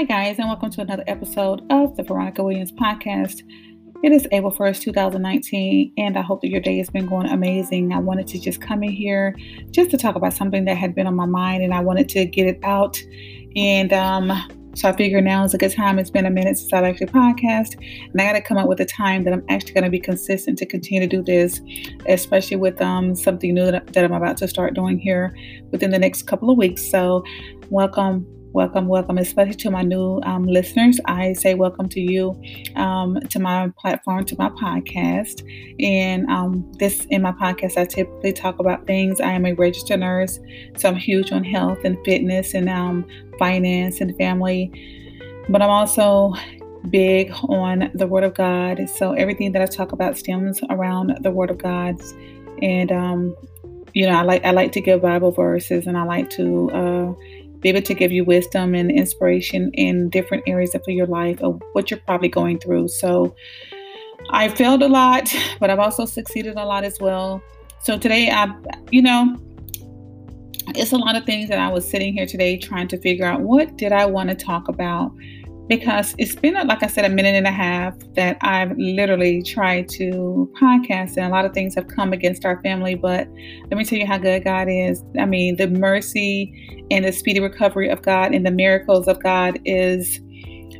[0.00, 3.42] Hi, guys, and welcome to another episode of the Veronica Williams podcast.
[4.02, 7.92] It is April 1st, 2019, and I hope that your day has been going amazing.
[7.92, 9.36] I wanted to just come in here
[9.72, 12.24] just to talk about something that had been on my mind, and I wanted to
[12.24, 12.98] get it out.
[13.56, 14.32] And um,
[14.74, 15.98] so I figure now is a good time.
[15.98, 17.74] It's been a minute since I've actually podcast,
[18.10, 20.00] and I got to come up with a time that I'm actually going to be
[20.00, 21.60] consistent to continue to do this,
[22.08, 25.36] especially with um, something new that, that I'm about to start doing here
[25.72, 26.90] within the next couple of weeks.
[26.90, 27.22] So,
[27.68, 30.98] welcome welcome, welcome, especially to my new um, listeners.
[31.04, 32.40] I say welcome to you
[32.76, 35.42] um, to my platform, to my podcast.
[35.80, 39.20] And um, this in my podcast, I typically talk about things.
[39.20, 40.38] I am a registered nurse,
[40.76, 43.06] so I'm huge on health and fitness and um,
[43.38, 44.72] finance and family.
[45.48, 46.34] But I'm also
[46.88, 48.88] big on the Word of God.
[48.90, 52.00] So everything that I talk about stems around the Word of God.
[52.62, 53.36] And um,
[53.94, 57.14] you know, I like I like to give Bible verses, and I like to uh,
[57.60, 61.60] be able to give you wisdom and inspiration in different areas of your life of
[61.72, 62.88] what you're probably going through.
[62.88, 63.34] So
[64.30, 67.42] I failed a lot, but I've also succeeded a lot as well.
[67.82, 68.54] So today I
[68.90, 69.36] you know,
[70.74, 73.40] it's a lot of things that I was sitting here today trying to figure out
[73.40, 75.12] what did I want to talk about
[75.70, 79.88] because it's been, like I said, a minute and a half that I've literally tried
[79.90, 82.96] to podcast, and a lot of things have come against our family.
[82.96, 83.28] But
[83.70, 85.04] let me tell you how good God is.
[85.16, 89.60] I mean, the mercy and the speedy recovery of God and the miracles of God
[89.64, 90.20] is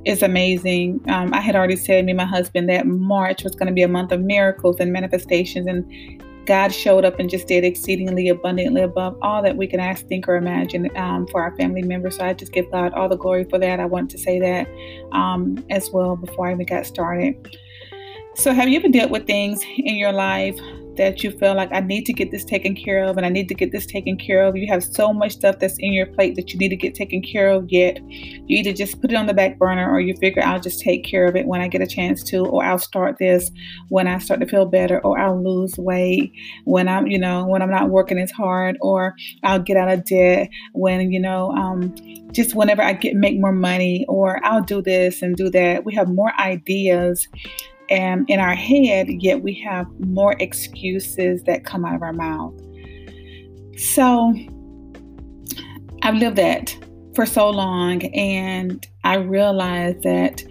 [0.05, 1.01] is amazing.
[1.09, 3.83] Um, I had already said, me and my husband, that March was going to be
[3.83, 6.21] a month of miracles and manifestations, and
[6.51, 10.27] God showed up and just did exceedingly abundantly above all that we can ask, think,
[10.27, 12.17] or imagine um, for our family members.
[12.17, 13.79] So I just give God all the glory for that.
[13.79, 14.67] I want to say that
[15.13, 17.57] um, as well before I even got started.
[18.35, 20.59] So, have you ever dealt with things in your life
[20.97, 23.49] that you feel like I need to get this taken care of and I need
[23.49, 24.57] to get this taken care of.
[24.57, 27.23] You have so much stuff that's in your plate that you need to get taken
[27.23, 30.43] care of, yet you either just put it on the back burner or you figure
[30.43, 33.19] I'll just take care of it when I get a chance to, or I'll start
[33.19, 33.51] this
[33.89, 36.33] when I start to feel better, or I'll lose weight
[36.65, 40.05] when I'm, you know, when I'm not working as hard, or I'll get out of
[40.05, 41.95] debt when, you know, um,
[42.33, 45.85] just whenever I get make more money, or I'll do this and do that.
[45.85, 47.29] We have more ideas
[47.91, 52.55] and in our head, yet we have more excuses that come out of our mouth.
[53.77, 54.35] So
[56.03, 56.77] I've lived that
[57.15, 60.45] for so long, and I realized that,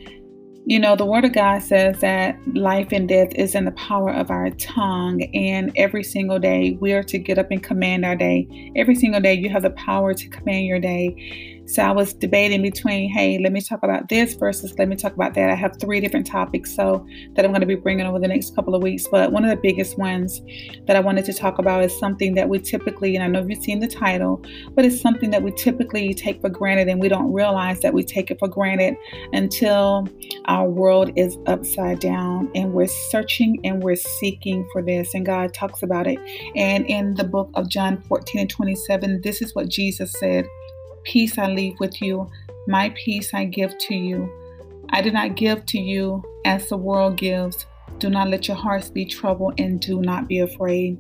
[0.65, 4.11] you know, the Word of God says that life and death is in the power
[4.11, 8.15] of our tongue, and every single day we are to get up and command our
[8.15, 8.71] day.
[8.75, 11.58] Every single day you have the power to command your day.
[11.69, 15.13] So I was debating between, hey, let me talk about this versus let me talk
[15.13, 15.51] about that.
[15.51, 18.55] I have three different topics so that I'm going to be bringing over the next
[18.55, 19.05] couple of weeks.
[19.11, 20.41] But one of the biggest ones
[20.87, 23.63] that I wanted to talk about is something that we typically, and I know you've
[23.63, 24.43] seen the title,
[24.73, 28.03] but it's something that we typically take for granted and we don't realize that we
[28.03, 28.95] take it for granted
[29.33, 30.07] until
[30.45, 35.13] our world is upside down and we're searching and we're seeking for this.
[35.13, 36.17] And God talks about it.
[36.55, 40.47] And in the book of John 14 and 27, this is what Jesus said.
[41.09, 42.29] Peace I leave with you,
[42.67, 44.31] my peace I give to you.
[44.91, 47.65] I do not give to you as the world gives.
[47.97, 50.99] Do not let your hearts be troubled and do not be afraid.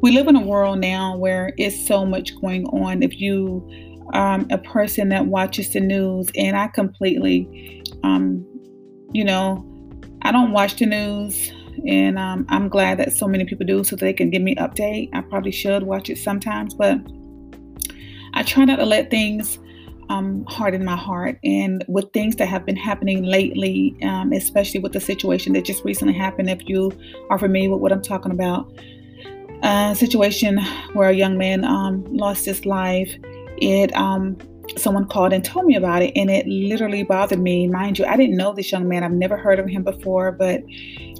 [0.00, 3.02] We live in a world now where it's so much going on.
[3.02, 3.68] If you
[4.12, 8.46] um, a person that watches the news, and I completely, um,
[9.12, 9.66] you know,
[10.22, 11.50] I don't watch the news,
[11.88, 15.10] and um, I'm glad that so many people do, so they can give me update.
[15.12, 17.00] I probably should watch it sometimes, but
[18.38, 19.58] I try not to let things
[20.08, 21.40] um, harden my heart.
[21.42, 25.84] And with things that have been happening lately, um, especially with the situation that just
[25.84, 26.92] recently happened, if you
[27.30, 28.72] are familiar with what I'm talking about,
[29.62, 30.60] a situation
[30.92, 33.12] where a young man um, lost his life.
[33.60, 34.38] It um,
[34.76, 37.66] someone called and told me about it, and it literally bothered me.
[37.66, 39.02] Mind you, I didn't know this young man.
[39.02, 40.62] I've never heard of him before, but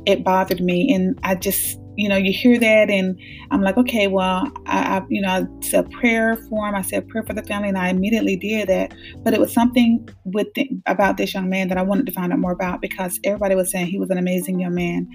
[0.06, 3.19] it bothered me, and I just you know, you hear that, and
[3.50, 6.77] I'm like, okay, well, I, I, you know, I said prayer for him.
[6.77, 8.95] I said prayer for the family, and I immediately did that.
[9.24, 12.33] But it was something with the, about this young man that I wanted to find
[12.33, 15.09] out more about because everybody was saying he was an amazing young man,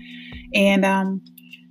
[0.54, 1.22] and um,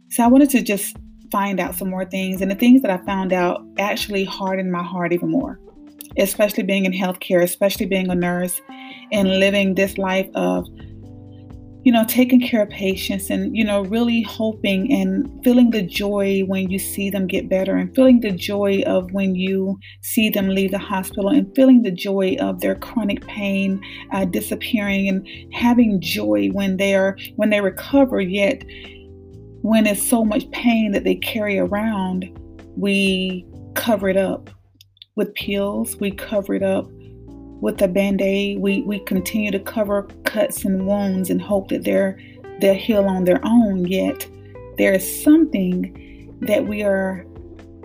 [0.09, 0.97] so I wanted to just
[1.31, 2.41] find out some more things.
[2.41, 5.61] And the things that I found out actually hardened my heart even more,
[6.17, 8.63] especially being in healthcare, especially being a nurse,
[9.13, 10.67] and living this life of
[11.85, 16.43] you know, taking care of patients and, you know, really hoping and feeling the joy
[16.47, 20.49] when you see them get better and feeling the joy of when you see them
[20.49, 23.81] leave the hospital and feeling the joy of their chronic pain
[24.13, 28.63] uh, disappearing and having joy when they are, when they recover, yet
[29.63, 32.31] when it's so much pain that they carry around,
[32.77, 33.45] we
[33.75, 34.51] cover it up
[35.17, 36.89] with pills, we cover it up
[37.63, 38.59] with a band-aid.
[38.59, 42.19] We we continue to cover cuts and wounds and hope that they're
[42.61, 44.29] they'll heal on their own, yet
[44.77, 47.25] there is something that we are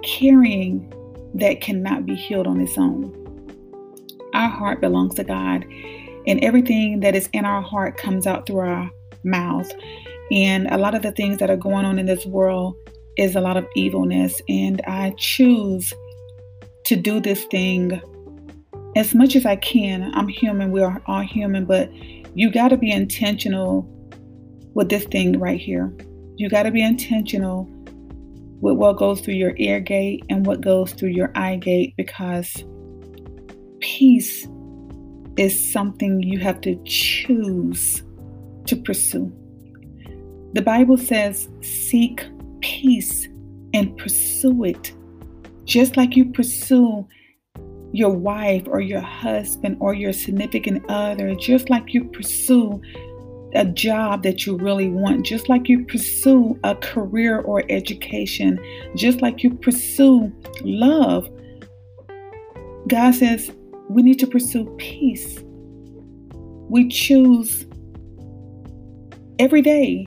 [0.04, 0.94] carrying
[1.36, 3.14] that cannot be healed on its own.
[4.34, 5.66] Our heart belongs to God,
[6.26, 8.90] and everything that is in our heart comes out through our
[9.24, 9.72] mouth.
[10.32, 12.76] And a lot of the things that are going on in this world
[13.16, 14.42] is a lot of evilness.
[14.50, 15.94] And I choose
[16.86, 18.02] to do this thing
[18.98, 20.12] as much as I can.
[20.16, 21.94] I'm human, we are all human, but
[22.36, 23.88] you got to be intentional
[24.74, 25.94] with this thing right here.
[26.36, 27.70] You got to be intentional
[28.60, 32.66] with what goes through your ear gate and what goes through your eye gate because
[33.80, 34.48] peace
[35.38, 38.04] is something you have to choose
[38.66, 39.32] to pursue.
[40.54, 42.26] The Bible says, seek
[42.62, 43.28] peace
[43.76, 44.92] and pursue it.
[45.66, 47.08] Just like you pursue
[47.92, 52.82] your wife or your husband or your significant other, just like you pursue
[53.56, 58.60] a job that you really want, just like you pursue a career or education,
[58.96, 60.32] just like you pursue
[60.62, 61.30] love.
[62.88, 63.52] God says
[63.90, 65.40] we need to pursue peace.
[66.70, 67.66] We choose
[69.40, 70.06] every day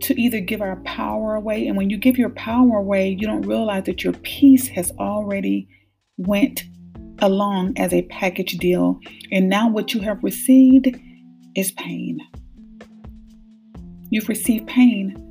[0.00, 3.42] to either give our power away and when you give your power away you don't
[3.42, 5.66] realize that your peace has already
[6.18, 6.64] went
[7.20, 8.98] along as a package deal
[9.32, 10.88] and now what you have received
[11.54, 12.18] is pain.
[14.10, 15.22] You've received pain.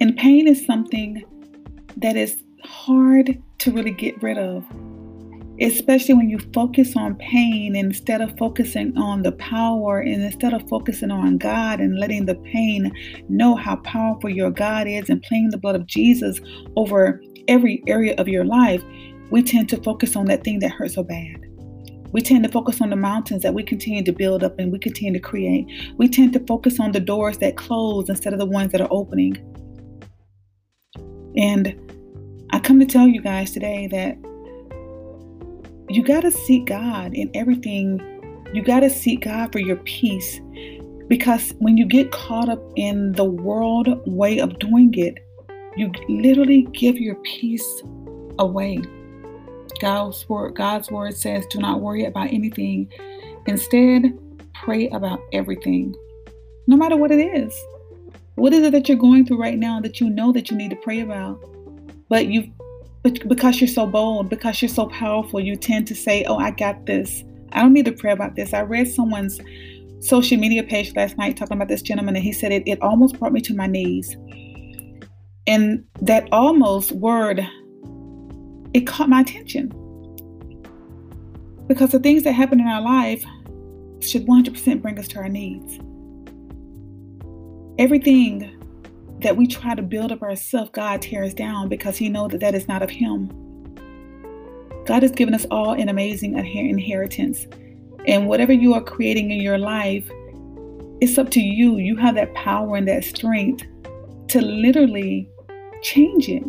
[0.00, 1.24] And pain is something
[1.96, 4.64] that is hard to really get rid of
[5.60, 10.68] especially when you focus on pain instead of focusing on the power and instead of
[10.68, 12.92] focusing on God and letting the pain
[13.28, 16.40] know how powerful your God is and playing the blood of Jesus
[16.76, 18.82] over every area of your life,
[19.32, 21.46] we tend to focus on that thing that hurts so bad.
[22.12, 24.78] We tend to focus on the mountains that we continue to build up and we
[24.78, 25.66] continue to create.
[25.96, 28.88] We tend to focus on the doors that close instead of the ones that are
[28.90, 29.38] opening.
[31.34, 31.74] And
[32.50, 34.18] I come to tell you guys today that
[35.88, 38.02] you got to seek God in everything.
[38.52, 40.42] You got to seek God for your peace.
[41.08, 45.26] Because when you get caught up in the world way of doing it,
[45.78, 47.82] you literally give your peace
[48.38, 48.82] away.
[49.82, 52.88] God's word, God's word says, do not worry about anything.
[53.46, 54.16] Instead,
[54.54, 55.92] pray about everything,
[56.68, 57.52] no matter what it is.
[58.36, 60.70] What is it that you're going through right now that you know that you need
[60.70, 61.44] to pray about?
[62.08, 62.48] But you've
[63.02, 66.52] but because you're so bold, because you're so powerful, you tend to say, Oh, I
[66.52, 67.24] got this.
[67.52, 68.54] I don't need to pray about this.
[68.54, 69.40] I read someone's
[69.98, 73.18] social media page last night talking about this gentleman, and he said it, it almost
[73.18, 74.16] brought me to my knees.
[75.48, 77.44] And that almost word,
[78.74, 79.68] it caught my attention.
[81.66, 83.24] Because the things that happen in our life
[84.00, 85.78] should 100% bring us to our needs.
[87.78, 88.58] Everything
[89.20, 92.54] that we try to build up ourselves, God tears down because He knows that that
[92.54, 93.30] is not of Him.
[94.86, 97.46] God has given us all an amazing inheritance.
[98.06, 100.10] And whatever you are creating in your life,
[101.00, 101.78] it's up to you.
[101.78, 103.64] You have that power and that strength
[104.28, 105.28] to literally
[105.82, 106.42] change it.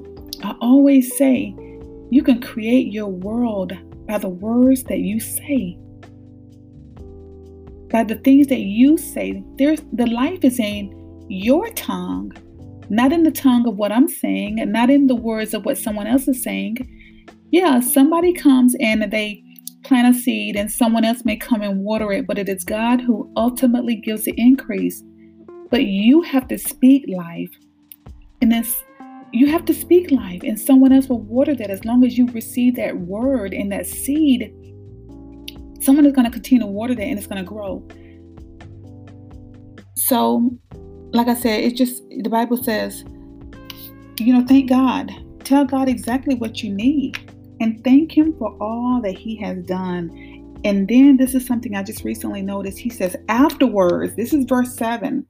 [0.44, 1.56] I always say,
[2.14, 3.74] you can create your world
[4.08, 5.78] by the words that you say.
[7.90, 9.44] By the things that you say.
[9.58, 12.32] There's the life is in your tongue
[12.90, 16.08] not in the tongue of what I'm saying, not in the words of what someone
[16.08, 16.78] else is saying.
[17.52, 19.44] Yeah, somebody comes and they
[19.84, 23.02] plant a seed, and someone else may come and water it, but it is God
[23.02, 25.04] who ultimately gives the increase.
[25.70, 27.50] But you have to speak life.
[28.42, 28.84] And this
[29.34, 32.28] you have to speak life, and someone else will water that as long as you
[32.28, 34.54] receive that word and that seed.
[35.82, 37.86] Someone is going to continue to water that and it's going to grow.
[39.98, 40.52] So
[41.14, 43.04] like I said, it's just the Bible says,
[44.20, 45.12] you know, thank God.
[45.44, 47.18] Tell God exactly what you need
[47.60, 50.12] and thank Him for all that He has done.
[50.64, 52.78] And then this is something I just recently noticed.
[52.78, 55.26] He says, afterwards, this is verse 7.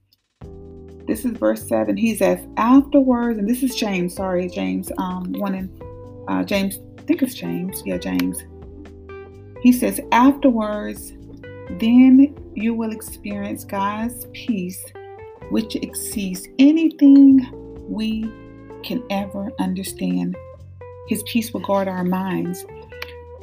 [1.13, 1.95] This is verse 7.
[1.95, 7.01] He says, afterwards, and this is James, sorry, James, um, one in uh, James, I
[7.03, 7.83] think it's James.
[7.85, 8.41] Yeah, James.
[9.61, 11.13] He says, afterwards,
[11.79, 14.83] then you will experience God's peace
[15.51, 17.47] which exceeds anything
[17.87, 18.23] we
[18.83, 20.35] can ever understand.
[21.09, 22.65] His peace will guard our minds.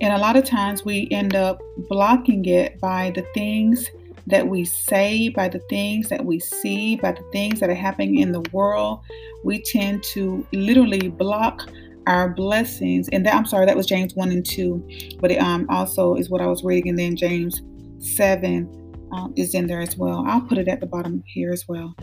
[0.00, 3.89] And a lot of times we end up blocking it by the things
[4.27, 8.19] that we say, by the things that we see, by the things that are happening
[8.19, 9.00] in the world.
[9.45, 11.69] We tend to literally block
[12.07, 15.67] our blessings, and that I'm sorry, that was James 1 and 2, but it um,
[15.69, 17.62] also is what I was reading, and then James
[17.99, 20.25] 7 um, is in there as well.
[20.27, 21.95] I'll put it at the bottom here as well.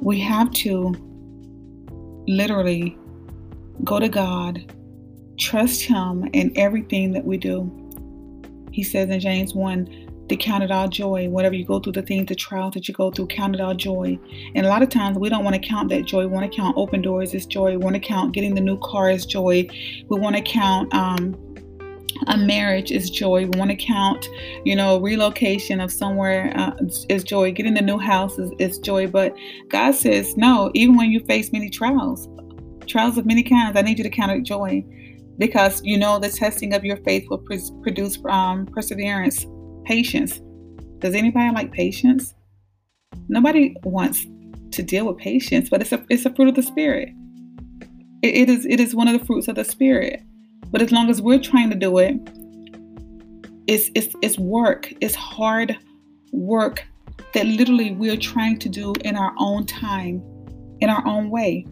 [0.00, 0.94] We have to
[2.26, 2.96] literally
[3.82, 4.72] go to God,
[5.38, 7.70] trust Him in everything that we do.
[8.70, 11.28] He says in James 1 to count it all joy.
[11.28, 13.74] Whatever you go through, the things, the trials that you go through, count it all
[13.74, 14.18] joy.
[14.54, 16.20] And a lot of times we don't want to count that joy.
[16.20, 17.72] We want to count open doors as joy.
[17.72, 19.68] We want to count getting the new car as joy.
[20.08, 21.36] We want to count um,
[22.28, 23.46] a marriage is joy.
[23.46, 24.28] We want to count,
[24.64, 26.72] you know, relocation of somewhere uh,
[27.08, 27.52] is joy.
[27.52, 29.06] Getting the new house is, is joy.
[29.08, 29.34] But
[29.68, 32.28] God says, no, even when you face many trials,
[32.86, 34.84] trials of many kinds, I need you to count it joy
[35.38, 37.42] because you know the testing of your faith will
[37.82, 39.46] produce um, perseverance
[39.84, 40.40] Patience.
[40.98, 42.34] Does anybody like patience?
[43.28, 44.26] Nobody wants
[44.72, 47.10] to deal with patience, but it's a it's a fruit of the spirit.
[48.22, 50.22] It, it is it is one of the fruits of the spirit.
[50.70, 52.16] But as long as we're trying to do it,
[53.66, 54.92] it's it's it's work.
[55.00, 55.76] It's hard
[56.32, 56.84] work
[57.32, 60.22] that literally we're trying to do in our own time,
[60.80, 61.66] in our own way.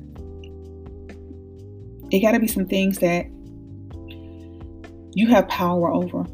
[2.10, 3.26] It got to be some things that
[5.14, 6.26] you have power over.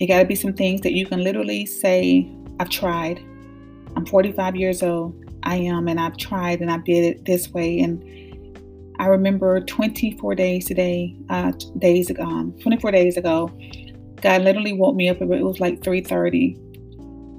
[0.00, 3.18] It got to be some things that you can literally say, I've tried.
[3.96, 5.24] I'm 45 years old.
[5.42, 7.80] I am, and I've tried and I did it this way.
[7.80, 8.02] And
[9.00, 13.50] I remember 24 days today, uh, days ago, um, 24 days ago,
[14.20, 15.20] God literally woke me up.
[15.20, 16.56] It was like 3:30,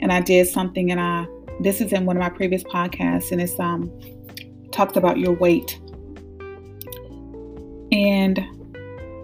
[0.02, 0.92] and I did something.
[0.92, 1.28] And I,
[1.60, 3.92] this is in one of my previous podcasts, and it's um
[4.72, 5.80] talked about your weight.
[7.92, 8.40] And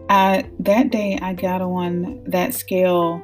[0.10, 3.24] I that day I got on that scale.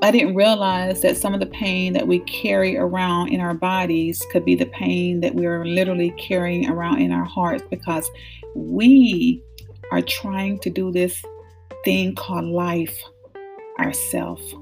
[0.00, 4.24] I didn't realize that some of the pain that we carry around in our bodies
[4.30, 8.08] could be the pain that we are literally carrying around in our hearts because
[8.54, 9.42] we
[9.90, 11.24] are trying to do this
[11.84, 12.96] thing called life
[13.80, 14.54] ourselves.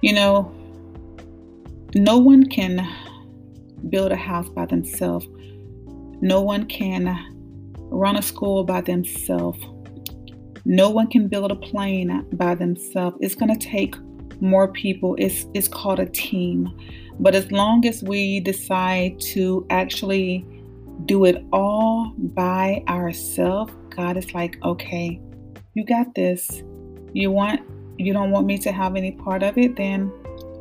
[0.00, 0.52] You know,
[1.94, 2.88] no one can
[3.90, 5.26] build a house by themselves.
[6.20, 7.35] No one can
[7.90, 9.58] run a school by themselves.
[10.64, 13.16] No one can build a plane by themselves.
[13.20, 13.94] It's going to take
[14.40, 15.14] more people.
[15.18, 16.68] It's, it's called a team.
[17.18, 20.44] But as long as we decide to actually
[21.06, 25.20] do it all by ourselves, God is like, okay,
[25.74, 26.62] you got this.
[27.12, 27.60] You want,
[27.96, 30.12] you don't want me to have any part of it, then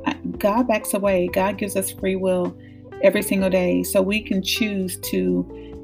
[0.06, 1.28] uh, God backs away.
[1.34, 2.56] God gives us free will
[3.02, 3.84] every single day.
[3.84, 5.75] So we can choose to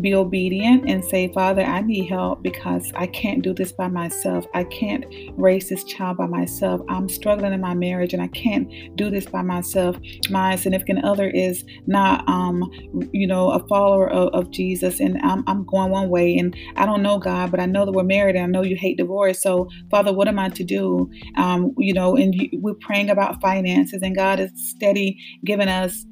[0.00, 4.46] be obedient and say, Father, I need help because I can't do this by myself.
[4.54, 5.04] I can't
[5.36, 6.80] raise this child by myself.
[6.88, 9.96] I'm struggling in my marriage and I can't do this by myself.
[10.30, 12.70] My significant other is not, um,
[13.12, 16.86] you know, a follower of, of Jesus and I'm, I'm going one way and I
[16.86, 19.42] don't know God, but I know that we're married and I know you hate divorce.
[19.42, 21.10] So, Father, what am I to do?
[21.36, 26.04] Um, you know, and we're praying about finances and God is steady giving us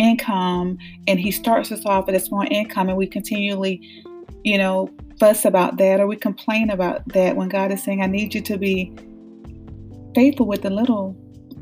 [0.00, 3.80] income and he starts us off at a small income and we continually,
[4.42, 4.88] you know,
[5.18, 8.40] fuss about that or we complain about that when God is saying, I need you
[8.40, 8.96] to be
[10.14, 11.12] faithful with the little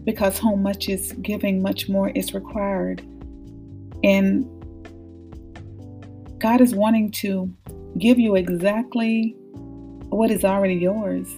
[0.04, 3.00] because how much is giving, much more is required.
[4.04, 4.46] And
[6.38, 7.52] God is wanting to
[7.98, 9.34] give you exactly
[10.10, 11.28] what is already yours.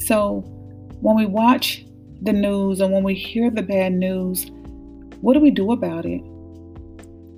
[0.00, 0.40] So
[1.00, 1.84] when we watch
[2.22, 4.50] the news and when we hear the bad news,
[5.22, 6.20] what do we do about it?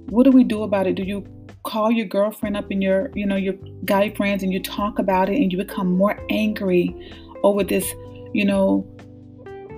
[0.08, 0.94] What do we do about it?
[0.94, 1.22] Do you
[1.64, 5.28] call your girlfriend up and your, you know, your guy friends and you talk about
[5.28, 6.94] it and you become more angry
[7.42, 7.86] over this,
[8.32, 8.86] you know,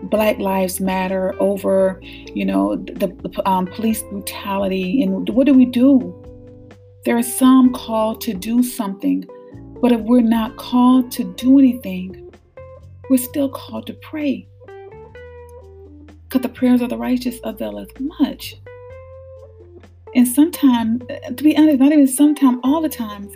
[0.05, 5.03] Black Lives Matter, over, you know, the, the um, police brutality.
[5.03, 6.15] And what do we do?
[7.05, 9.25] There are some called to do something,
[9.83, 12.33] but if we're not called to do anything,
[13.11, 14.47] we're still called to pray.
[16.37, 18.57] Because the prayers of the righteous availeth much.
[20.15, 21.03] And sometimes,
[21.35, 23.35] to be honest, not even sometimes, all the times,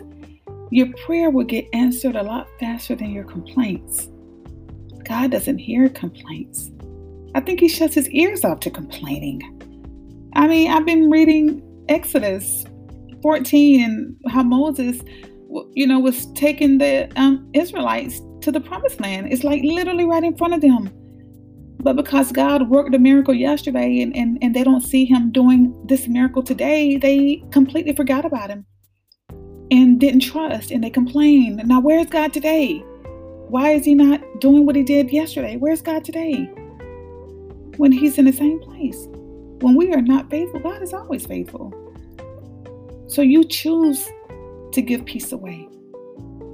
[0.69, 4.07] your prayer will get answered a lot faster than your complaints.
[5.03, 6.69] God doesn't hear complaints.
[7.33, 9.41] I think He shuts His ears off to complaining.
[10.35, 12.65] I mean, I've been reading Exodus
[13.23, 15.01] 14 and how Moses,
[15.73, 19.33] you know, was taking the um, Israelites to the promised land.
[19.33, 21.00] It's like literally right in front of them.
[21.83, 25.75] But because God worked a miracle yesterday and, and, and they don't see him doing
[25.87, 28.65] this miracle today, they completely forgot about him
[29.71, 31.61] and didn't trust and they complained.
[31.65, 32.83] Now, where's God today?
[33.47, 35.57] Why is he not doing what he did yesterday?
[35.57, 36.43] Where's God today?
[37.77, 39.07] When he's in the same place.
[39.61, 41.73] when we are not faithful, God is always faithful.
[43.07, 44.07] So you choose
[44.73, 45.67] to give peace away.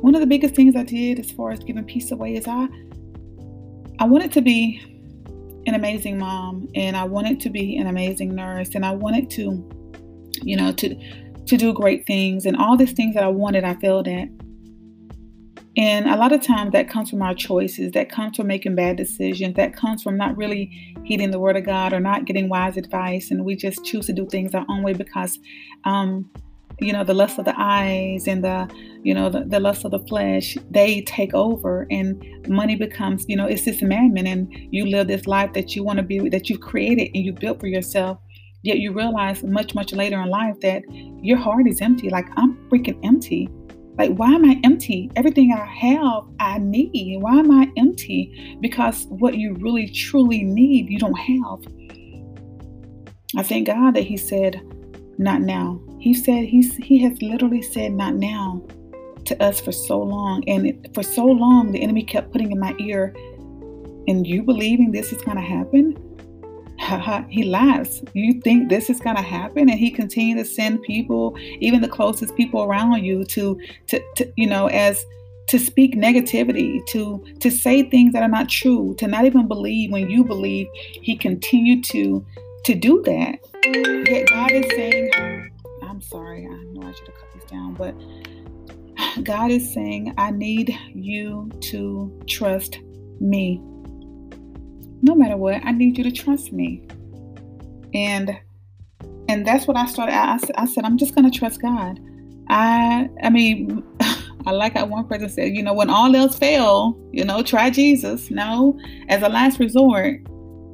[0.01, 2.67] One of the biggest things I did as far as giving peace away is I
[3.99, 4.96] I wanted to be
[5.67, 9.69] an amazing mom and I wanted to be an amazing nurse and I wanted to
[10.41, 10.95] you know to
[11.47, 14.27] to do great things and all these things that I wanted I failed at.
[15.77, 18.97] And a lot of times that comes from our choices, that comes from making bad
[18.97, 20.71] decisions, that comes from not really
[21.03, 23.29] heeding the word of God or not getting wise advice.
[23.29, 25.37] And we just choose to do things our own way because,
[25.85, 26.29] um,
[26.79, 28.69] you know, the lust of the eyes and the,
[29.03, 33.35] you know, the, the lust of the flesh, they take over and money becomes, you
[33.35, 36.49] know, it's this mammon and you live this life that you want to be, that
[36.49, 38.19] you've created and you built for yourself.
[38.63, 40.83] Yet you realize much, much later in life that
[41.21, 42.09] your heart is empty.
[42.09, 43.49] Like I'm freaking empty
[43.97, 45.09] like, why am I empty?
[45.15, 47.17] Everything I have, I need.
[47.19, 48.57] Why am I empty?
[48.61, 51.59] Because what you really, truly need, you don't have.
[53.35, 54.61] I thank God that He said,
[55.17, 55.79] not now.
[55.99, 58.63] He said, He's He has literally said, not now
[59.25, 60.43] to us for so long.
[60.47, 63.13] And it, for so long, the enemy kept putting in my ear,
[64.07, 65.97] and you believing this is going to happen?
[67.29, 68.01] he laughs.
[68.13, 69.69] You think this is going to happen?
[69.69, 74.31] And he continued to send people, even the closest people around you, to, to, to,
[74.37, 75.05] you know, as
[75.47, 79.91] to speak negativity, to to say things that are not true, to not even believe
[79.91, 80.67] when you believe.
[81.01, 82.25] He continued to
[82.65, 83.39] to do that.
[84.09, 85.49] Yet God is saying,
[85.83, 87.95] I'm sorry, I know I should have cut this down, but
[89.23, 92.79] God is saying, I need you to trust
[93.19, 93.61] me
[95.01, 96.87] no matter what, I need you to trust me.
[97.93, 98.37] And
[99.29, 100.13] and that's what I started.
[100.13, 101.99] I, I said, I'm just gonna trust God.
[102.49, 103.83] I I mean,
[104.45, 107.69] I like how one person said, you know, when all else fail, you know, try
[107.69, 108.31] Jesus.
[108.31, 110.21] No, as a last resort,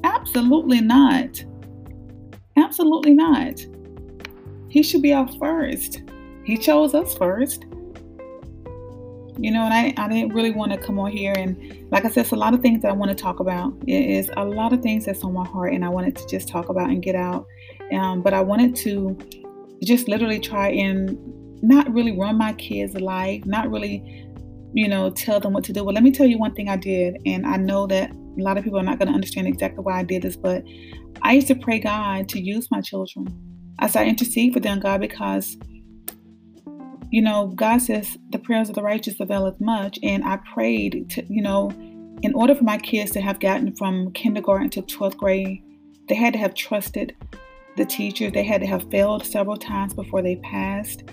[0.03, 1.43] absolutely not.
[2.57, 3.65] Absolutely not.
[4.69, 6.01] He should be our first.
[6.43, 7.65] He chose us first
[9.37, 11.57] you know, and I, I didn't really want to come on here and
[11.91, 13.73] like I said, it's a lot of things that I want to talk about.
[13.87, 16.47] It is a lot of things that's on my heart and I wanted to just
[16.47, 17.45] talk about and get out.
[17.91, 19.17] Um, but I wanted to
[19.83, 21.17] just literally try and
[21.61, 24.27] not really run my kids' life, not really,
[24.73, 25.83] you know, tell them what to do.
[25.83, 28.57] Well, let me tell you one thing I did, and I know that a lot
[28.57, 30.63] of people are not going to understand exactly why I did this, but
[31.21, 33.27] I used to pray God to use my children.
[33.79, 35.57] As I intercede for them, God, because
[37.13, 39.99] you know, God says the prayers of the righteous availeth much.
[40.01, 41.69] And I prayed to, you know,
[42.23, 45.61] in order for my kids to have gotten from kindergarten to 12th grade,
[46.09, 47.15] they had to have trusted
[47.77, 48.31] the teachers.
[48.31, 51.03] They had to have failed several times before they passed.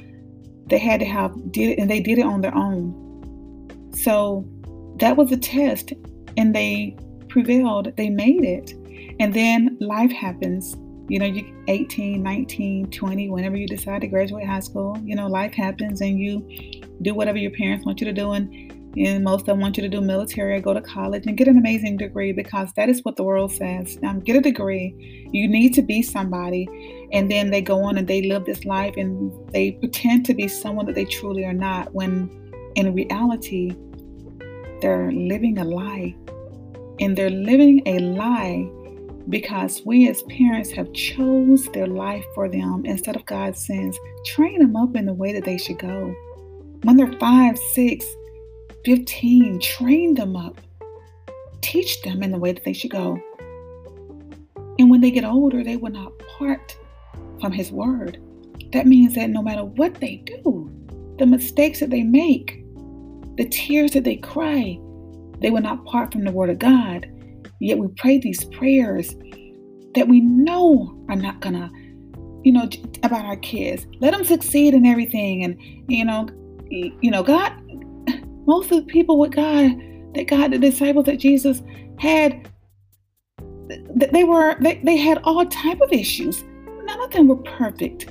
[0.68, 3.92] They had to have did it, and they did it on their own.
[3.94, 4.48] So
[4.96, 5.92] that was a test,
[6.38, 6.96] and they
[7.28, 7.94] prevailed.
[7.98, 8.72] They made it.
[9.20, 10.74] And then life happens
[11.10, 15.26] you know, you 18, 19, 20, whenever you decide to graduate high school, you know,
[15.26, 16.40] life happens and you
[17.02, 18.30] do whatever your parents want you to do.
[18.30, 21.36] And, and most of them want you to do military or go to college and
[21.36, 23.98] get an amazing degree because that is what the world says.
[24.04, 25.28] Um, get a degree.
[25.32, 26.68] You need to be somebody.
[27.12, 30.46] And then they go on and they live this life and they pretend to be
[30.46, 32.30] someone that they truly are not when
[32.76, 33.72] in reality,
[34.80, 36.14] they're living a lie.
[37.00, 38.70] And they're living a lie
[39.28, 44.60] because we as parents have chose their life for them instead of God sends train
[44.60, 46.14] them up in the way that they should go.
[46.82, 48.06] When they're 5 6
[48.84, 50.60] 15 train them up.
[51.60, 53.20] Teach them in the way that they should go.
[54.78, 56.76] And when they get older they will not part
[57.40, 58.18] from his word.
[58.72, 60.70] That means that no matter what they do
[61.20, 62.64] the mistakes that they make
[63.36, 64.78] the tears that they cry
[65.40, 67.06] they will not part from the word of god
[67.60, 69.14] Yet we pray these prayers
[69.94, 71.70] that we know are not gonna,
[72.42, 72.68] you know,
[73.02, 73.86] about our kids.
[74.00, 75.56] Let them succeed in everything, and
[75.90, 76.28] you know,
[76.70, 77.52] you know, God.
[78.46, 79.70] Most of the people with God,
[80.14, 81.62] that God, the disciples that Jesus
[81.98, 82.48] had,
[83.94, 86.42] they were they, they had all type of issues.
[86.84, 88.08] None of them were perfect.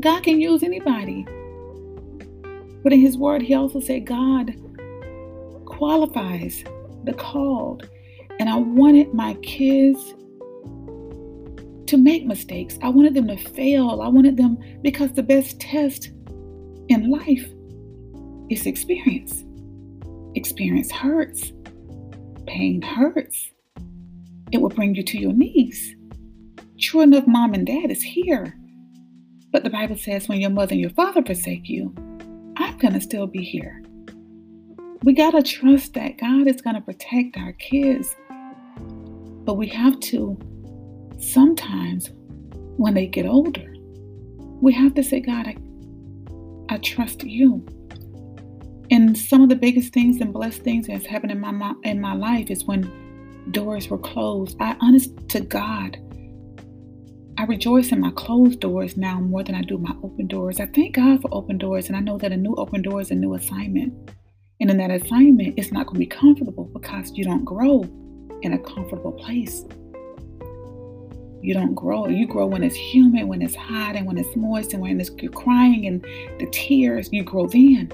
[0.00, 1.26] God can use anybody.
[2.84, 4.54] But in his word, he also said God
[5.66, 6.62] qualifies
[7.04, 7.88] the called.
[8.38, 9.98] And I wanted my kids
[11.88, 12.78] to make mistakes.
[12.82, 14.02] I wanted them to fail.
[14.02, 16.10] I wanted them because the best test
[16.88, 17.46] in life
[18.50, 19.44] is experience.
[20.34, 21.52] Experience hurts.
[22.46, 23.50] Pain hurts.
[24.52, 25.94] It will bring you to your knees.
[26.78, 28.54] True enough, mom and dad is here.
[29.50, 31.94] But the Bible says when your mother and your father forsake you,
[32.56, 33.82] I'm going to still be here.
[35.04, 38.14] We got to trust that God is going to protect our kids.
[39.44, 40.38] But we have to
[41.18, 42.10] sometimes
[42.76, 43.74] when they get older,
[44.60, 45.56] we have to say, God, I,
[46.68, 47.64] I trust you.
[48.90, 52.14] And some of the biggest things and blessed things that's happened in my in my
[52.14, 52.90] life is when
[53.50, 54.56] doors were closed.
[54.60, 55.98] I honest to God,
[57.36, 60.58] I rejoice in my closed doors now more than I do my open doors.
[60.58, 63.10] I thank God for open doors, and I know that a new open door is
[63.10, 64.10] a new assignment.
[64.60, 67.82] And in that assignment, it's not going to be comfortable because you don't grow
[68.42, 69.64] in a comfortable place.
[71.40, 72.08] You don't grow.
[72.08, 75.10] You grow when it's humid, when it's hot, and when it's moist, and when it's,
[75.18, 76.02] you're crying and
[76.40, 77.92] the tears, you grow then.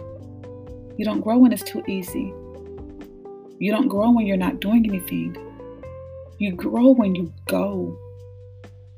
[0.97, 2.33] You don't grow when it's too easy.
[3.59, 5.37] You don't grow when you're not doing anything.
[6.39, 7.99] You grow when you go.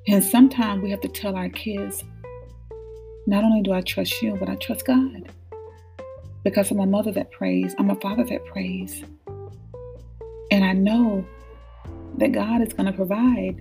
[0.06, 2.04] And sometimes we have to tell our kids,
[3.26, 5.28] not only do I trust you, but I trust God.
[6.46, 9.02] Because I'm a mother that prays, I'm a father that prays.
[10.52, 11.26] And I know
[12.18, 13.60] that God is going to provide.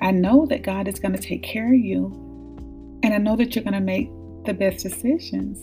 [0.00, 2.12] I know that God is going to take care of you.
[3.02, 4.08] And I know that you're going to make
[4.44, 5.60] the best decisions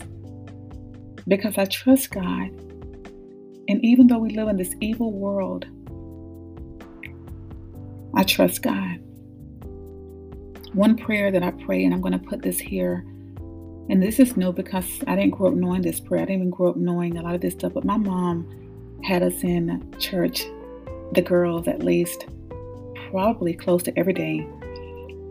[1.26, 2.50] because I trust God.
[3.68, 5.64] And even though we live in this evil world,
[8.14, 8.98] I trust God.
[10.74, 13.02] One prayer that I pray, and I'm going to put this here,
[13.90, 16.22] and this is new because I didn't grow up knowing this prayer.
[16.22, 19.22] I didn't even grow up knowing a lot of this stuff, but my mom had
[19.22, 20.44] us in church,
[21.12, 22.26] the girls at least,
[23.10, 24.46] probably close to every day.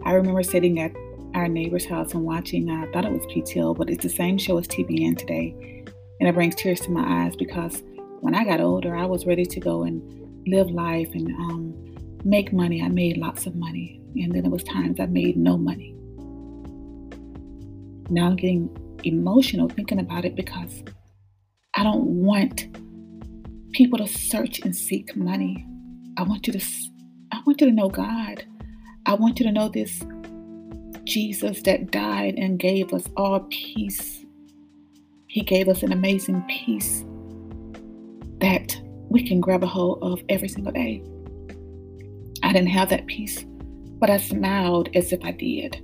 [0.05, 0.91] I remember sitting at
[1.35, 4.57] our neighbor's house and watching, I thought it was PTL, but it's the same show
[4.57, 5.83] as TBN today.
[6.19, 7.83] And it brings tears to my eyes because
[8.21, 10.01] when I got older, I was ready to go and
[10.47, 12.81] live life and um, make money.
[12.81, 14.01] I made lots of money.
[14.15, 15.95] And then there was times I made no money.
[18.09, 18.69] Now I'm getting
[19.03, 20.83] emotional thinking about it because
[21.75, 22.67] I don't want
[23.73, 25.65] people to search and seek money.
[26.17, 26.65] I want you to
[27.31, 28.45] I want you to know God.
[29.05, 30.03] I want you to know this
[31.03, 34.25] Jesus that died and gave us all peace
[35.37, 37.05] he gave us an amazing peace
[38.39, 38.75] that
[39.09, 41.03] we can grab a hold of every single day.
[42.43, 43.45] I didn't have that peace,
[43.99, 45.79] but I smiled as if I did.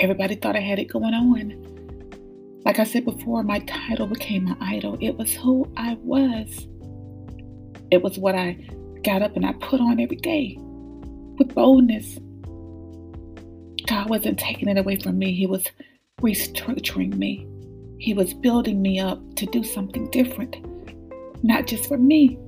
[0.00, 2.62] Everybody thought I had it going on.
[2.64, 4.96] Like I said before, my title became my idol.
[4.98, 6.66] It was who I was.
[7.90, 8.56] It was what I
[9.04, 10.56] got up and I put on every day
[11.38, 12.18] with boldness.
[13.86, 15.64] God wasn't taking it away from me, He was
[16.22, 17.46] restructuring me.
[17.98, 20.56] He was building me up to do something different,
[21.44, 22.38] not just for me,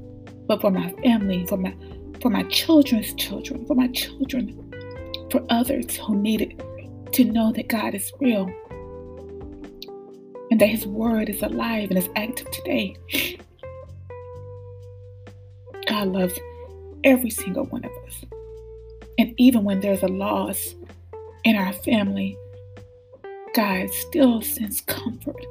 [0.46, 1.74] but for my family, for my
[2.22, 4.72] for my children's children, for my children,
[5.30, 6.62] for others who needed
[7.12, 8.50] to know that God is real
[10.50, 12.96] and that His Word is alive and is active today.
[15.88, 16.34] God loves
[17.04, 18.24] every single one of us.
[19.18, 20.74] And even when there's a loss
[21.44, 22.36] in our family,
[23.54, 25.44] God still sends comfort.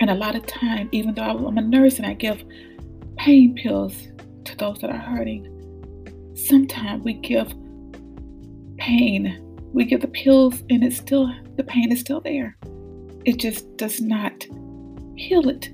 [0.00, 2.42] And a lot of time, even though I'm a nurse and I give
[3.16, 4.08] pain pills
[4.44, 5.50] to those that are hurting,
[6.34, 7.52] sometimes we give
[8.78, 9.40] pain.
[9.74, 12.56] We give the pills and it's still, the pain is still there.
[13.24, 14.46] It just does not
[15.16, 15.68] heal it.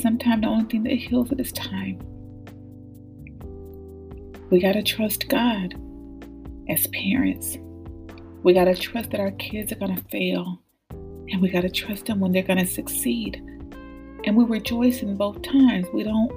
[0.00, 1.98] Sometimes the only thing that heals it is time.
[4.50, 5.74] We got to trust God
[6.68, 7.58] as parents.
[8.44, 10.62] We got to trust that our kids are going to fail.
[10.90, 13.42] And we got to trust them when they're going to succeed.
[14.24, 15.88] And we rejoice in both times.
[15.92, 16.30] We don't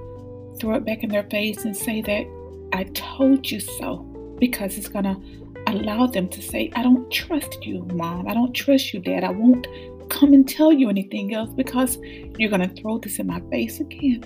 [0.60, 2.26] throw it back in their face and say that
[2.74, 3.98] I told you so,
[4.40, 5.45] because it's going to
[5.76, 8.28] allow them to say, I don't trust you, mom.
[8.28, 9.24] I don't trust you, dad.
[9.24, 9.68] I won't
[10.10, 11.98] come and tell you anything else because
[12.38, 14.24] you're going to throw this in my face again.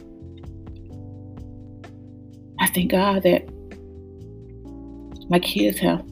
[2.60, 3.48] I thank God that
[5.30, 6.04] my kids have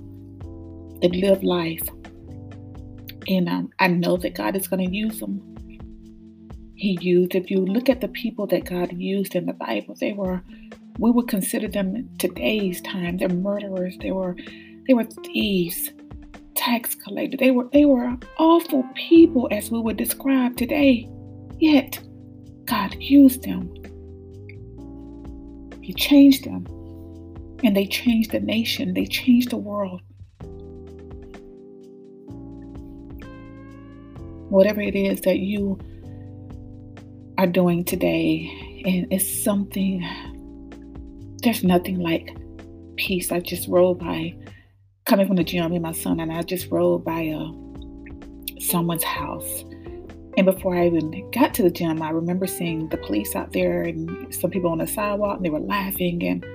[1.01, 1.87] They've lived life.
[3.27, 5.41] And um, I know that God is going to use them.
[6.75, 10.13] He used, if you look at the people that God used in the Bible, they
[10.13, 10.41] were,
[10.99, 14.35] we would consider them today's time, they're murderers, they were,
[14.87, 15.91] they were thieves,
[16.55, 21.09] tax collectors, they were, they were awful people as we would describe today.
[21.59, 21.99] Yet,
[22.65, 23.73] God used them.
[25.81, 26.65] He changed them.
[27.63, 30.01] And they changed the nation, they changed the world.
[34.49, 35.77] whatever it is that you
[37.37, 38.49] are doing today,
[38.85, 40.03] and it's something,
[41.43, 42.35] there's nothing like
[42.95, 43.31] peace.
[43.31, 44.33] I just rolled by,
[45.07, 47.51] coming from the gym with my son, and I just rode by uh,
[48.59, 49.63] someone's house.
[50.37, 53.81] And before I even got to the gym, I remember seeing the police out there
[53.81, 56.23] and some people on the sidewalk, and they were laughing.
[56.23, 56.45] And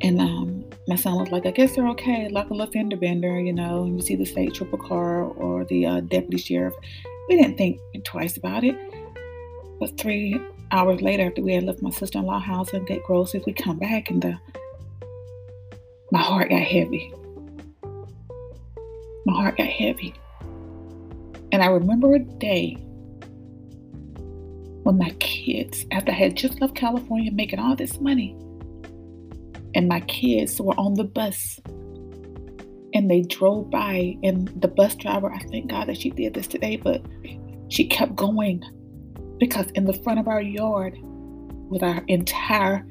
[0.00, 3.38] and uh, my son was like, I guess they're okay, like a little fender bender,
[3.38, 6.74] you know, and you see the state trooper car or the uh, deputy sheriff.
[7.28, 8.76] We didn't think twice about it.
[9.78, 10.40] But three
[10.72, 13.52] hours later, after we had left my sister in law house and get groceries, we
[13.52, 14.38] come back and the
[16.12, 17.10] my heart got heavy.
[19.24, 20.14] My heart got heavy.
[21.50, 22.74] And I remember a day
[24.82, 28.36] when my kids, after I had just left California making all this money,
[29.74, 31.58] and my kids were on the bus
[32.94, 36.46] and they drove by and the bus driver i thank god that she did this
[36.46, 37.00] today but
[37.70, 38.62] she kept going
[39.38, 40.94] because in the front of our yard
[41.70, 42.86] with our entire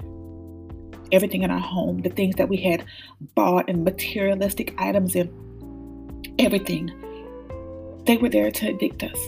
[1.12, 2.86] everything in our home the things that we had
[3.36, 5.30] bought and materialistic items and
[6.39, 6.89] everything
[8.06, 9.19] they were there to evict us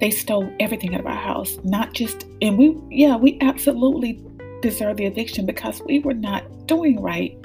[0.00, 4.20] they stole everything out of our house not just and we yeah we absolutely
[4.64, 7.36] deserve the eviction because we were not doing right.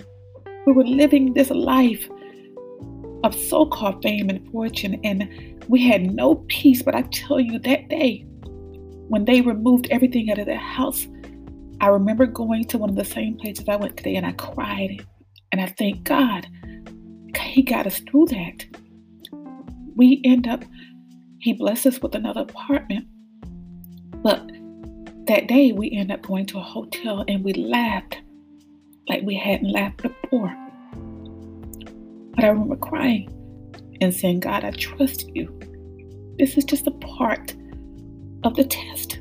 [0.65, 2.10] We were living this life
[3.26, 5.28] of so called fame and fortune, and
[5.68, 6.82] we had no peace.
[6.82, 8.26] But I tell you, that day,
[9.10, 11.08] when they removed everything out of the house,
[11.82, 15.06] I remember going to one of the same places I went today and I cried.
[15.52, 16.48] And I thank God,
[17.38, 18.65] He got us through that.
[19.96, 20.63] We end up,
[21.39, 23.08] He blessed us with another apartment.
[24.22, 24.52] But
[25.28, 28.18] that day, we end up going to a hotel and we laughed
[29.08, 30.56] like we hadn't laughed before.
[32.36, 33.30] But I remember crying
[34.02, 35.58] and saying, God, I trust you.
[36.38, 37.54] This is just a part
[38.44, 39.20] of the test.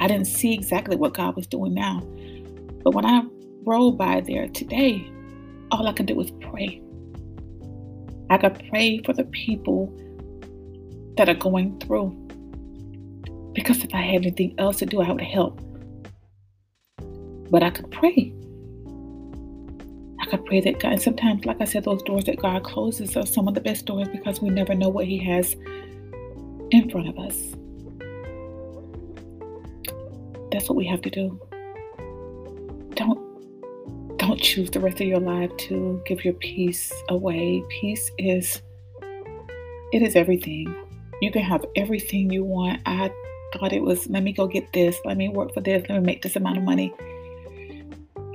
[0.00, 2.00] I didn't see exactly what God was doing now.
[2.82, 3.22] But when I
[3.64, 5.06] rolled by there today,
[5.70, 6.82] all I could do was pray.
[8.30, 9.92] I could pray for the people
[11.16, 12.16] that are going through.
[13.52, 15.60] Because if I had anything else to do, I would help.
[17.50, 18.32] But I could pray.
[20.20, 23.16] I could pray that God, and sometimes, like I said, those doors that God closes
[23.16, 25.54] are some of the best doors because we never know what He has
[26.70, 27.54] in front of us.
[30.50, 31.40] That's what we have to do.
[32.94, 33.30] Don't
[34.18, 37.62] don't choose the rest of your life to give your peace away.
[37.68, 38.60] Peace is
[39.92, 40.74] it is everything.
[41.20, 42.80] You can have everything you want.
[42.86, 43.10] I
[43.52, 46.06] thought it was, let me go get this, let me work for this, let me
[46.06, 46.94] make this amount of money.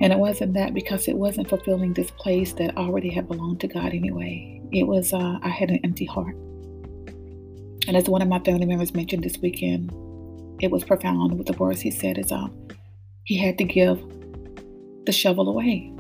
[0.02, 3.68] And it wasn't that because it wasn't fulfilling this place that already had belonged to
[3.68, 4.62] God anyway.
[4.72, 6.36] It was, uh, I had an empty heart.
[7.88, 9.92] And as one of my family members mentioned this weekend,
[10.60, 12.54] it was profound with the words he said is um,
[13.24, 14.02] he had to give
[15.06, 15.92] the shovel away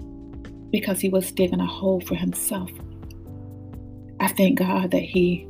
[0.71, 2.69] because he was digging a hole for himself.
[4.19, 5.47] I thank God that he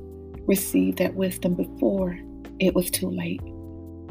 [0.48, 2.18] received that wisdom before
[2.60, 3.42] it was too late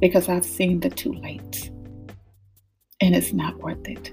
[0.01, 1.71] because I've seen the too late
[3.01, 4.11] and it's not worth it.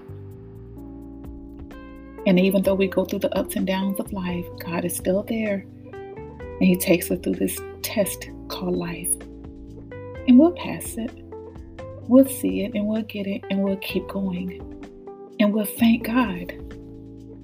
[2.28, 5.24] And even though we go through the ups and downs of life, God is still
[5.24, 9.12] there and He takes us through this test called life.
[10.32, 11.12] And we'll pass it,
[12.08, 14.62] we'll see it, and we'll get it, and we'll keep going.
[15.42, 16.54] And we'll thank God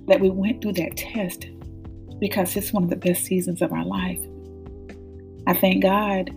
[0.08, 1.48] that we went through that test
[2.22, 4.22] because it's one of the best seasons of our life.
[5.48, 6.32] I thank God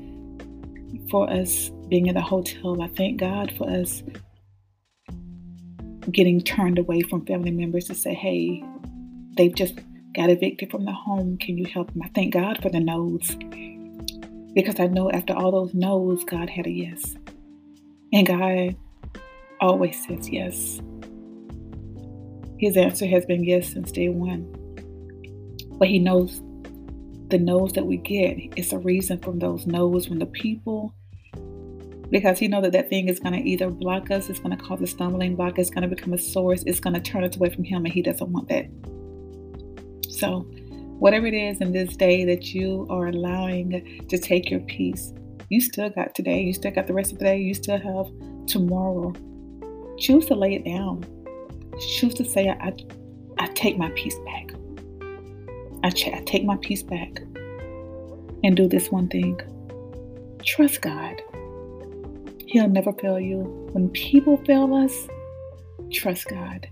[1.09, 2.83] for us being in the hotel.
[2.83, 4.03] I thank God for us
[6.11, 8.65] getting turned away from family members to say, hey,
[9.37, 9.79] they've just
[10.17, 11.39] got evicted from the home.
[11.39, 12.03] Can you help them?
[12.03, 13.37] I thank God for the no's.
[14.55, 17.15] Because I know after all those no's, God had a yes.
[18.13, 18.77] And God
[19.61, 20.81] always says yes.
[22.59, 24.47] His answer has been yes since day one.
[25.79, 26.41] But He knows
[27.29, 28.37] the no's that we get.
[28.57, 30.95] It's a reason from those no's when the people
[32.11, 34.63] because he know that that thing is going to either block us, it's going to
[34.63, 37.37] cause a stumbling block, it's going to become a source, it's going to turn us
[37.37, 38.67] away from him, and he doesn't want that.
[40.11, 40.51] So,
[41.01, 45.13] whatever it is in this day that you are allowing to take your peace,
[45.49, 48.07] you still got today, you still got the rest of the day, you still have
[48.47, 49.13] tomorrow.
[49.99, 51.05] Choose to lay it down.
[51.95, 52.75] Choose to say, I,
[53.39, 54.53] I take my peace back.
[55.83, 57.21] I, ch- I take my peace back
[58.45, 59.41] and do this one thing.
[60.45, 61.23] Trust God.
[62.47, 63.39] He'll never fail you.
[63.73, 65.09] When people fail us,
[65.91, 66.69] trust God.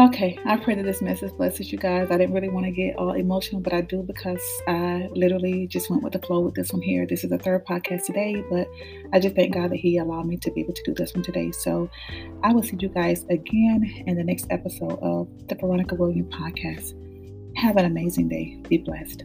[0.00, 2.10] Okay, I pray that this message blesses you guys.
[2.10, 5.90] I didn't really want to get all emotional, but I do because I literally just
[5.90, 7.06] went with the flow with this one here.
[7.06, 8.66] This is the third podcast today, but
[9.12, 11.22] I just thank God that He allowed me to be able to do this one
[11.22, 11.52] today.
[11.52, 11.90] So
[12.42, 16.94] I will see you guys again in the next episode of the Veronica Williams podcast.
[17.58, 18.56] Have an amazing day.
[18.70, 19.24] Be blessed.